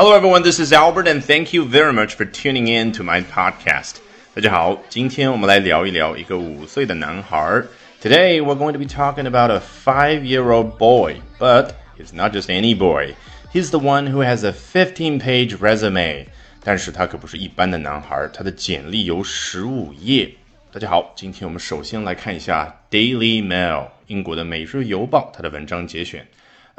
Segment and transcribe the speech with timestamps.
[0.00, 0.42] Hello, everyone.
[0.42, 3.96] This is Albert, and thank you very much for tuning in to my podcast.
[4.34, 7.62] 大家好，今天我们来聊一聊一个五岁的男孩。
[8.02, 13.14] Today, we're going to be talking about a five-year-old boy, but he's not just any boy.
[13.52, 16.26] He's the one who has a 15-page resume.
[16.62, 20.30] 但是他可不是一般的男孩，他的简历有十五页。
[20.72, 26.26] 大家好，今天我们首先来看一下《Daily Mail》英国的《每日邮报》它的文章节选。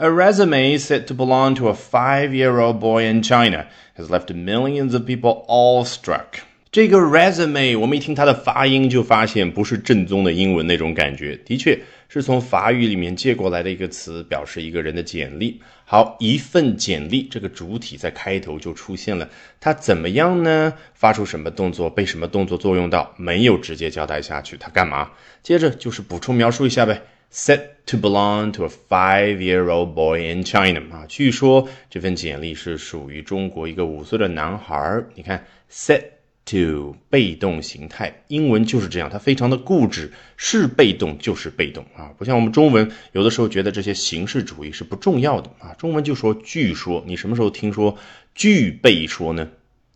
[0.02, 5.06] A resume said to belong to a five-year-old boy in China has left millions of
[5.06, 6.40] people all struck
[6.72, 15.60] 这个 resume 我们一听它的发音就发现不是正宗的英文那种感觉，的确是从法语里面借过来的一个词，表示一个人的简历。
[15.84, 19.28] 好，一份简历这个主体在开头就出现了，
[19.60, 20.72] 它怎么样呢？
[20.94, 21.88] 发出什么动作？
[21.88, 23.14] 被什么动作作用到？
[23.16, 25.12] 没有直接交代下去，它干嘛？
[25.44, 27.02] 接着就是补充描述一下呗。
[27.32, 35.02] Said to belong to a five-year-old boy in China 啊，据说这份简历是属于中国一个五岁的男孩。
[35.14, 36.02] 你看，said。
[36.44, 47.96] to 被动形态，英文就是这样，它非常的固执，是被动就是被动啊，不像我们中文，有的时候觉得这些形式主义是不重要的啊，中文就说据说，你什么时候听说
[48.34, 49.48] 具备说呢？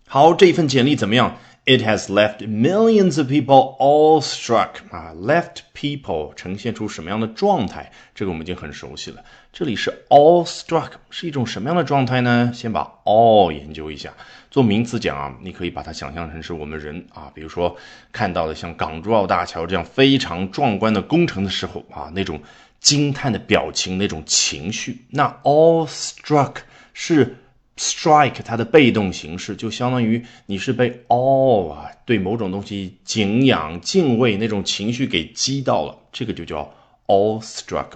[0.06, 7.90] 好，这一份简历怎么样？It has left millions of people all struck 啊，left people 呈现出什么样的状态？
[8.14, 9.24] 这个我们已经很熟悉了。
[9.52, 12.52] 这里是 all struck 是一种什么样的状态呢？
[12.54, 14.12] 先把 all 研究一下。
[14.48, 17.76] 做名词讲啊，你可以把它想象成是我们人啊，比如说
[18.12, 22.40] 看到了像港珠澳大桥这样非常壮观的工程的时候啊，那种
[22.78, 25.04] 惊叹的表情，那种情绪。
[25.10, 26.58] 那 all struck
[26.94, 27.38] 是。
[27.76, 36.72] Strike 它的被动形式就相当于你是被 all 啊对某种东西敬仰敬畏那种情绪给击到了，这个就叫
[37.06, 37.86] all struck。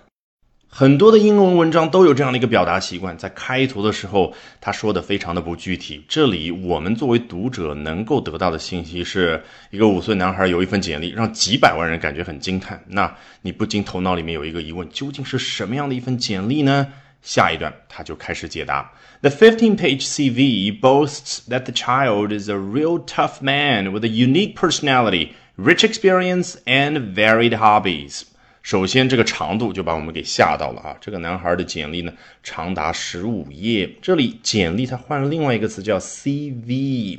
[0.73, 6.05] 很多的英文文章都有这样的一个表达习惯，在开头的时候他说的非常的不具体。
[6.09, 9.43] 这里我们作为读者能够得到的信息是
[9.73, 12.81] 一个五岁男孩有一份简历，让几百万人感觉很惊叹。
[12.87, 16.87] 那你不禁头脑里面有一个疑问：究竟是什么样的一份简历呢？
[17.23, 18.93] 下一段他就开始解答。
[19.23, 25.33] The 15-page CV boasts that the child is a real tough man with a unique personality,
[25.57, 28.23] rich experience, and varied hobbies.
[28.63, 30.97] 首先，这个长度就把我们给吓到了啊！
[31.01, 33.91] 这个男孩的简历呢，长达十五页。
[34.03, 37.19] 这里简历他换了另外一个词叫 CV。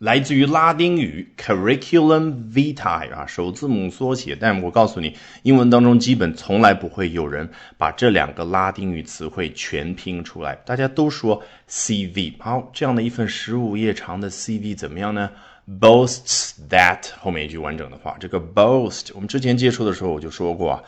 [0.00, 4.34] 来自于拉丁语 curriculum vitae 啊，首字母缩写。
[4.34, 7.46] 但我告诉你，英文当中基本从来不会有人
[7.76, 12.32] 把这两个拉丁语词汇全拼出来，大家都说 CV。
[12.38, 15.28] 好，这样的一份十五页长的 CV 怎么样呢
[15.68, 20.82] ？Boasts that 后面一句完整的话，这个 boast 我们之前接触的时候我就说过啊，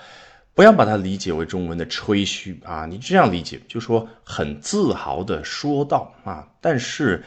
[0.54, 7.22] 不要把它理解为中文的吹嘘啊，你这样理解就说很自豪的说道啊，但是。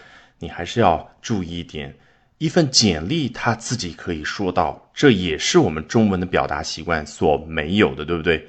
[0.45, 1.95] 你还是要注意一点，
[2.38, 8.47] 一份简历他自己可以说到，这也是我们中文的表达习惯所没有的，对不对？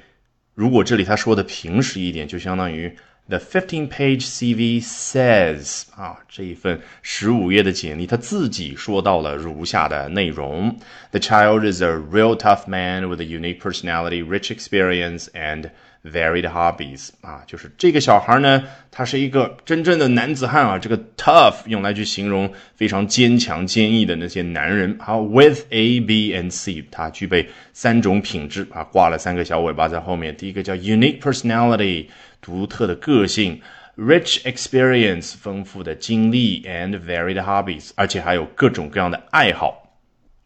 [0.53, 2.95] 如果这里他说的平实一点，就相当于
[3.27, 10.77] The fifteen-page CV says 啊，这一份十五页的简历他自己说到了如下的内容
[11.09, 15.71] ：The child is a real tough man with a unique personality, rich experience, and
[16.05, 20.79] Varied hobbies 啊，就是这个小孩呢，他是一个真正的男子汉啊。
[20.79, 24.95] 这个 tough 用来去形容非常坚强、坚毅的那些男人。
[25.01, 30.35] 好，with A, B and C，他具备三种品质啊，挂了三个小尾巴在后面。
[30.37, 32.05] 第一个叫 unique personality，
[32.41, 33.59] 独特的个性
[33.97, 39.83] ；rich experience，丰富的经历；and varied hobbies，而且还有各种各样的爱好。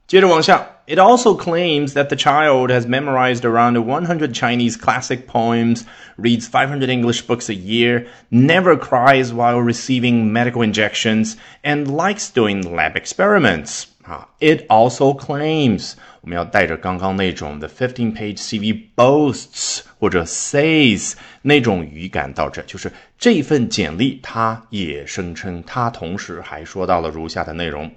[0.07, 5.84] 接着往下 ，it also claims that the child has memorized around 100 Chinese classic poems,
[6.17, 12.62] reads 500 English books a year, never cries while receiving medical injections, and likes doing
[12.62, 13.87] lab experiments.
[14.05, 27.91] 啊，it also claims 我们要带着刚刚那种 the fifteen page CV boasts 或者 says 那种语感到这，就是这份简历，它也声称，它同时还说到了如下的内容。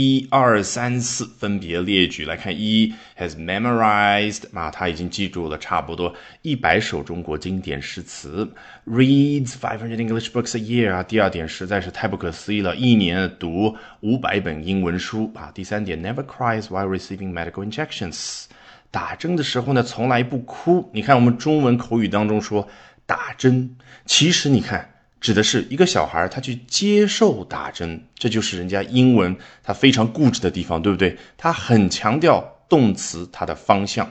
[0.00, 8.48] 一二三四分别列举来看，一 has memorized 啊，他已经记住了差不多一百首中国经典诗词
[8.86, 11.02] ，reads five hundred English books a year 啊。
[11.02, 15.50] 第二点实在是太不可思议了，一年读五百本英文书啊。
[15.52, 18.44] 第三点 never cries while receiving medical injections，
[18.92, 20.88] 打针的时候呢从来不哭。
[20.92, 22.68] 你看我们中文口语当中说
[23.04, 23.74] 打针，
[24.06, 24.94] 其实你看。
[25.20, 31.16] 指的是一个小孩，他去接受打针，这就是人家英文他非常固执的地方，对不对？
[31.36, 34.10] 他很强调动词它的方向。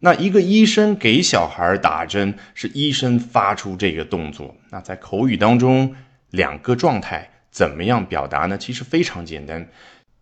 [0.00, 4.54] 那一个医生给小孩打针，是医生发出这个动作。
[4.70, 5.94] 那在口语当中
[6.30, 8.58] 两个状态怎么样表达呢？
[8.58, 9.68] 其实非常简单，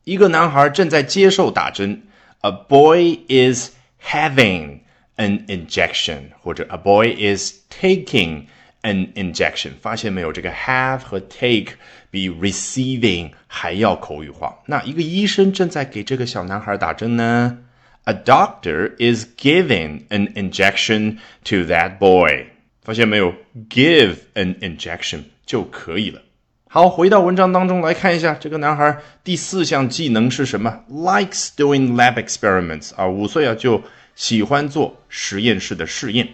[0.04, 2.02] 一个男孩正在接受打针
[2.42, 3.70] ，A boy is
[4.00, 4.80] having
[5.16, 8.44] an injection，或者 A boy is taking
[8.82, 9.70] an injection。
[9.80, 10.32] 发现没有？
[10.32, 11.74] 这个 have 和 take
[12.10, 14.58] 比 receiving 还要口语化。
[14.66, 17.58] 那一个医生正在给这个小男孩打针呢
[18.04, 22.46] ？A doctor is giving an injection to that boy。
[22.82, 23.32] 发现没有
[23.70, 26.20] ？Give an injection 就可以了。
[26.68, 33.82] 好，回到文章当中来看一下，这个男孩第四项技能是什么？Likes doing lab experiments 啊，五岁啊就
[34.16, 36.26] 喜欢做实验室的试验。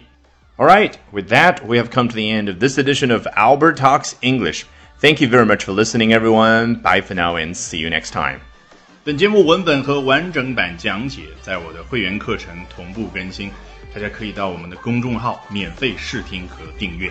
[0.58, 3.76] All right, with that, we have come to the end of this edition of Albert
[3.76, 4.66] Talks English.
[5.00, 6.76] Thank you very much for listening, everyone.
[6.76, 8.40] Bye for now and see you next time.
[9.04, 13.50] 本节目文本和完整版讲解在我的会员课程同步更新。
[13.94, 17.10] 大家可以到我们的公众号免费试听和订阅。